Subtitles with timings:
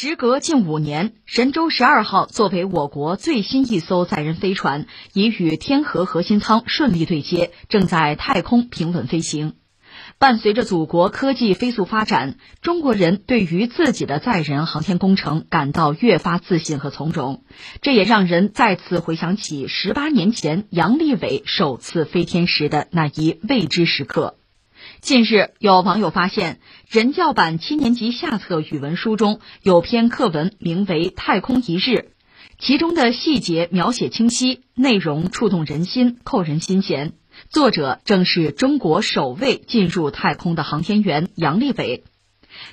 [0.00, 9.54] 时隔近五年，神舟十二号作为我国最新一艘载人飞船，已与天河核心舱顺利对接，正在太空平稳飞行。
[10.18, 17.42] 伴随着祖国科技飞速发展，中国人对于自己的载人航天工程感到越发自信和从容。
[17.82, 24.37] 这也让人再次回想起十八年前杨利伟首次飞天时的那一未知时刻。
[25.00, 26.58] 近日，有网友发现，
[26.88, 31.80] 人教版七年级下册语文书中有篇课文，名为《太空一日》，
[32.58, 37.12] 其中的细节描写清晰，内容触动人心，扣人心弦。
[37.48, 42.04] 作者正是中国首位进入太空的航天员杨利伟。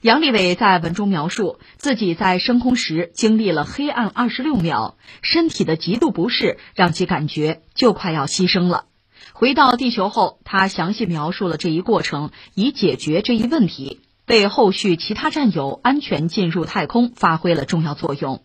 [0.00, 8.86] 杨利伟在文中描述，自己在升空时经历了黑暗二十六秒，身体的极度不适让其感觉就快要牺牲了。
[9.32, 18.42] 回到地球后，他详细描述了这一过程，以解决这一问题，为后续其他战友安全进入太空发挥了重要作用。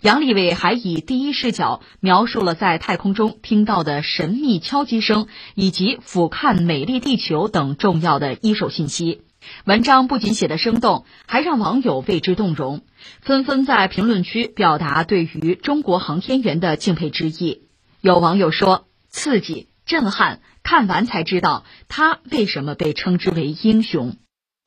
[0.00, 9.22] 杨利伟还以第一视角描述了在太空中听到的神秘敲击声，以及俯瞰美丽地球等重要的一手信息。
[9.64, 12.82] 文章不仅写得生动，还让网友为之动容，
[13.22, 17.62] 纷纷在评论区表达对于中国航天员的敬佩之意。
[18.00, 20.40] 有网友说：“刺激。”震撼！
[20.62, 24.16] 看完才知道他为什么被称之为英雄。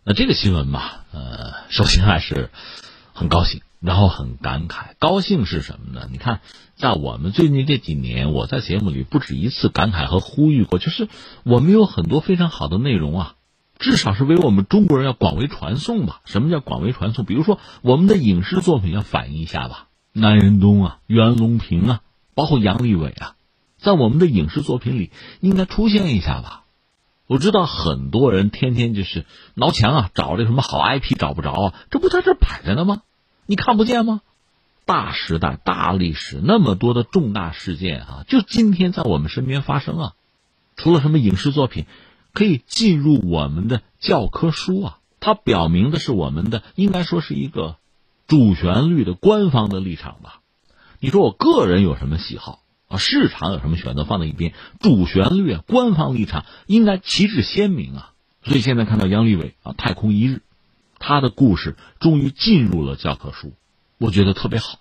[0.03, 2.51] 那这个新闻吧，呃，首先还是
[3.11, 4.89] 很高兴，然后很感慨。
[4.99, 6.07] 高兴是什么呢？
[6.11, 6.41] 你看，
[6.75, 11.07] 在我们最近这几年，我在节目里不止一次感慨和呼吁过，就是
[11.43, 13.33] 我们有很多非常好的内容啊，
[13.79, 16.21] 至少是为我们中国人要广为传颂吧。
[16.25, 17.25] 什么叫广为传颂？
[17.25, 22.01] 比如说我们的影视作品要反映一下吧，南仁东啊，袁隆平啊，
[22.35, 23.34] 包括杨利伟啊。
[23.85, 26.63] 在我们的影视作品里，应该出现一下吧？
[27.27, 33.03] 我知道很多人天天就是挠墙啊，找这什么好 IP 找不着啊，这不在这摆着呢吗？
[33.45, 34.21] 你看不见吗？
[34.85, 40.13] 大时代、大历史，那么多的重大事件啊，就今天在我们身边发生啊。
[40.75, 41.85] 除了什么影视作品
[42.33, 47.77] 可以进入我们的教科书啊，它表明的是我们的应该说是一个
[48.25, 50.41] 主旋律的官方的立场吧？
[50.99, 52.61] 你说我个人有什么喜好？
[52.97, 58.11] 市场有什么选择放在一边，主旋律，官方立场应该旗帜鲜明啊。
[58.43, 60.41] 所以现在看到杨利伟啊，太空一日，
[60.99, 63.53] 他的故事终于进入了教科书，
[63.97, 64.79] 我觉得特别好。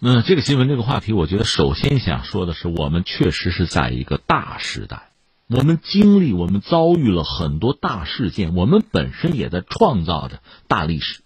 [0.00, 5.10] 那这个新闻这个话题，我觉得首先想说的是，我们确实是在一个大时代，
[5.48, 11.22] 我们经历、我们遭遇了很多大事件，我们本身也在创造着大历史。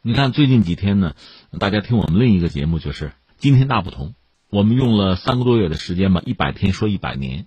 [0.00, 1.14] 你看最近几天呢，
[1.58, 4.14] 大家听我们另一个节目，就是今天大不同。
[4.50, 7.46] 我们用了三个多月的时间吧，一百天说一百年，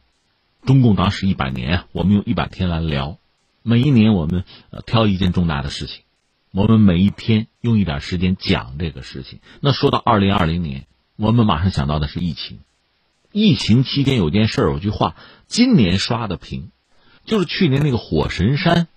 [0.64, 3.18] 中共党史一百年，我们用一百天来聊。
[3.64, 6.04] 每一年我们呃挑一件重大的事情，
[6.52, 9.40] 我们每一天用一点时间讲这个事情。
[9.62, 10.86] 那说到二零二零年，
[11.16, 12.60] 我们马上想到的是疫情。
[13.32, 15.16] 疫情期间有件事儿，有句话，
[15.48, 16.70] 今年刷的屏，
[17.26, 18.88] 就是去年那个火神山，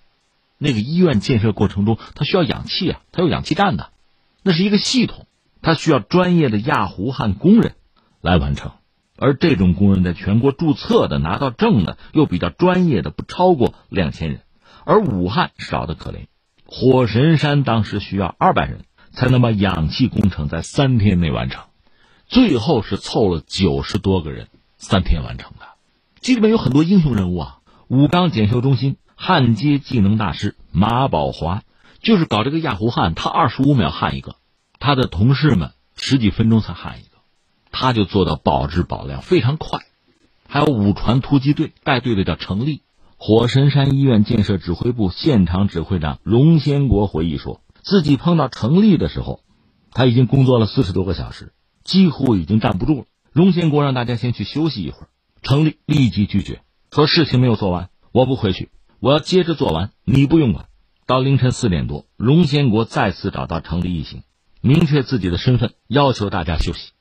[0.59, 3.89] 那个医院建设过程中，它需要氧气啊，它有氧气站的，
[4.43, 5.25] 那是一个系统，
[5.63, 7.73] 它需要专业的氩弧焊工人。
[8.25, 8.71] 来完成，
[9.19, 14.41] 而这种工人在全国注册的、拿到证的又比较专业的不超过两千人，
[14.83, 16.25] 而武汉少得可怜。
[16.65, 21.65] 火神山当时需要二百人才能把氧气工程在三天内完成，
[22.25, 24.47] 最后是凑了九十多个人，
[24.79, 25.67] 三天完成的。
[26.19, 31.61] 这里面有很多英雄人物啊，武钢检修中心焊接技能大师马宝华，
[32.01, 34.37] 就是搞这个氩弧焊，他二十五秒焊一个，
[34.79, 37.14] 他的同事们十几分钟才焊一个。
[37.77, 39.81] 他就做到保质保量非常快，
[40.47, 42.83] 还有五船突击队带队的叫程立，
[43.17, 49.41] 火神山医院建设指挥部现场指挥长荣先国回忆说，自己碰到程立的时候，
[49.91, 51.51] 他已经工作了四十多个小时，
[51.83, 53.05] 几乎已经站不住了。
[53.33, 55.07] 荣先国让大家先去休息一会儿，
[55.41, 56.61] 程立立即拒绝，
[56.91, 58.69] 说事情没有做完，我不回去，
[59.01, 60.67] 我要接着做完，你不用管。
[61.05, 64.23] 到凌晨四点多，荣先国再次找到程立一行，
[64.61, 66.94] 明确自己的身份，要求大家休息。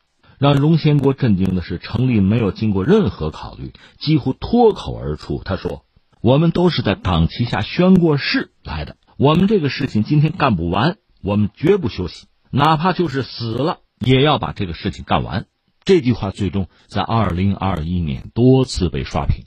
[0.44, 5.87] 让荣先国震惊的是，程立没有经过任何考虑，几乎脱口而出：“他说，
[6.20, 15.46] 我们都是在党旗下宣过誓来的，我们这个事情今天干不完，我们绝不休息，哪怕就是死了，也要把这个事情干完。”
[15.82, 19.46] 这句话最终在二零二一年多次被刷屏。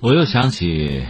[0.00, 1.06] 我又想起，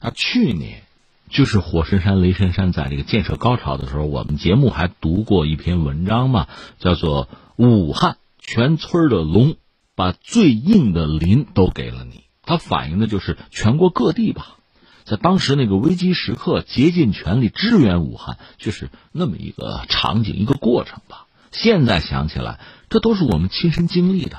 [0.00, 0.82] 啊，去年，
[1.30, 6.46] 就是火神山、雷神山在这个建设高潮的时候，我们节目还读过一篇文章嘛，
[6.78, 7.26] 叫做
[7.66, 8.12] 《武汉》。
[8.40, 9.56] 全村的龙，
[9.94, 12.24] 把最硬的林都给了你。
[12.42, 14.56] 它反映的就是全国各地吧，
[15.04, 21.26] 在当时那个危机时刻，竭尽全力支援武汉，就是那么一个场景，一个过程吧。
[21.52, 24.38] 现在想起来，这都是我们亲身经历的，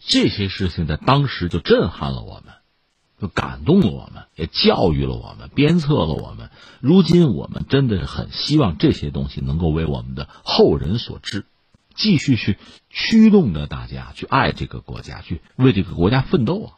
[0.00, 2.54] 这些事情在当时就震撼了我们，
[3.20, 6.50] 就感动了我们，也教育了我们，鞭策了我们。
[6.80, 11.44] 如今我们真的是很希望这些东西能够为我们的后人所知，
[11.98, 12.56] 继续去
[12.88, 16.72] 驱动着大家去爱这个国家，去为这个国家奋斗啊。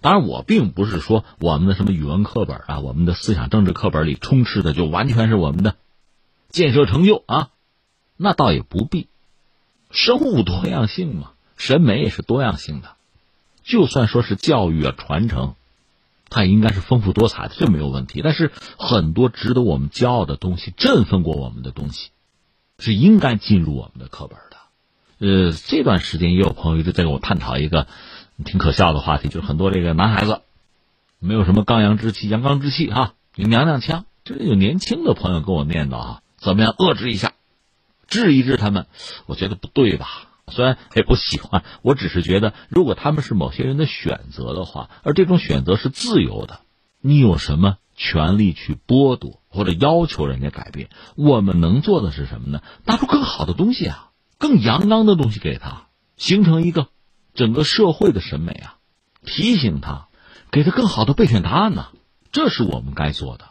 [0.00, 5.76] 当然，我并不是说我们的什么语文课本啊，我们的思想政治课本里充斥的就完全是我们的
[6.50, 7.50] 建设成就啊，
[8.16, 9.08] 那倒也不必。
[9.90, 12.96] 生物多样性嘛，审美也是多样性的。
[13.62, 15.54] 就算说是教育啊传承，
[16.28, 18.20] 它也应该是丰富多彩的，这没有问题。
[18.22, 22.10] 但是很多值得我们骄傲的东西，振奋过我们的东西，
[22.78, 24.38] 是应该进入我们的课本。
[25.18, 27.86] 呃，这段时间也有朋友一直在跟我探讨一个。
[28.44, 30.42] 挺可笑的话题，就是很多这个男孩子
[31.18, 34.04] 没有什么刚阳之气、阳刚之气哈，有娘娘腔。
[34.24, 37.32] 这有年轻的朋友跟我念叨啊，怎么样遏制一下，
[38.08, 38.88] 治一治他们？
[39.24, 40.06] 我觉得不对吧？
[40.48, 46.60] 虽然也不喜欢，我只是觉得，如果他们是某些人的选择的话，而这种选择是自由的，
[47.00, 50.90] 你有什么权利去剥夺或者要求人家改变？
[51.14, 52.60] 我们能做的是什么呢？
[52.84, 55.86] 拿出更好的东西啊，更阳刚的东西给他，
[56.16, 56.88] 形成一个。
[57.34, 58.76] 整个社会的审美啊，
[59.26, 60.08] 提醒他，
[60.50, 61.88] 给他更好的备选答案呢，
[62.32, 63.50] 这是我们该做的。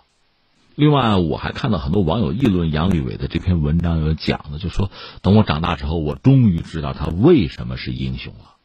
[0.73, 4.89] 另外，我还看到很多网友议论杨利伟的这篇文章，有讲的就说，
[5.21, 8.55] 等我长大之后，我终于知道他为什么是英雄了。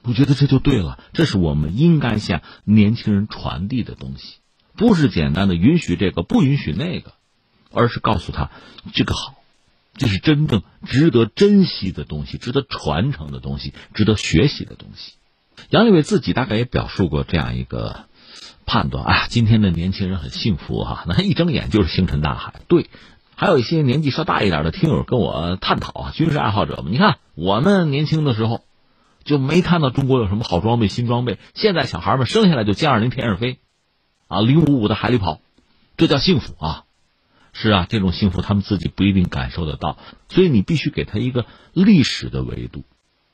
[0.00, 4.38] 我觉得这就对了，这是我们应该向年轻人传递的东西，
[4.74, 7.12] 不是简单的允许这个不允许那个，
[7.70, 8.50] 而是告诉他
[8.94, 9.34] 这个好。
[9.94, 15.12] 这是真正值得珍惜的东西，值得传承的东西，值得学习的东西。
[15.68, 18.06] 杨利伟自己大概也表述过这样一个
[18.64, 22.54] 判断：啊，今天的年轻人很幸福哈，那一睁眼就是星辰大海。
[22.68, 22.88] 对，
[23.36, 28.64] 还有一些年纪稍大一点的听友跟我探讨啊，军事爱好者们，你看我们年轻的时候
[29.24, 33.58] 就没看到中国有什么好装备、新装备，现在小孩们生下来就歼二零天上飞，
[34.26, 35.40] 啊，零五五的海里跑，
[35.98, 36.84] 这叫幸福啊！
[37.52, 42.84] 是啊，这种幸福他们自己不一定感受得到，所以你必须给他一个历史的维度，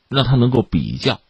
[0.09, 1.21] 让他能够比较，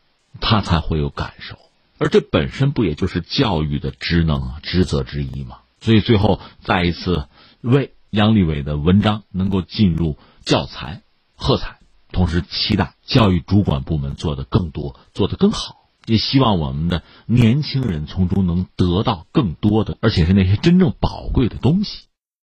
[0.40, 1.58] 他才会有感受。
[1.98, 5.58] 而这本身不也就是教育的职能啊、职责之一吗？
[5.80, 7.26] 所以最后再一次
[7.60, 11.02] 为杨利伟的文章能够进入教材
[11.36, 11.78] 喝彩，
[12.10, 22.06] 同时期待教育主管部门做的更多、做得更好，也希望我们的年轻人从中能得到更多的，而且是那些真正宝贵的东西。